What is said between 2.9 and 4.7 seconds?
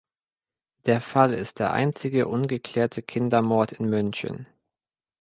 Kindermord in München.